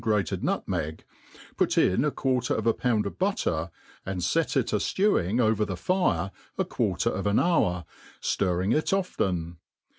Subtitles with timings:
[0.01, 1.01] grated^ Dutmeg^
[1.59, 3.69] pot in a quarter of a pound of buusr,
[4.03, 7.85] and fer it a ftewing over the fire a quartcrof an hour,
[8.19, 9.57] ftirring it often.